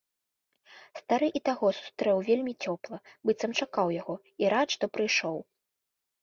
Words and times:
Стары 1.01 1.27
і 1.39 1.41
таго 1.49 1.67
сустрэў 1.79 2.17
вельмі 2.29 2.53
цёпла, 2.69 2.97
быццам 3.31 3.51
чакаў 3.59 3.87
яго, 3.99 4.15
і 4.45 4.51
рад, 4.55 4.67
што 4.79 4.85
прыйшоў. 4.99 5.37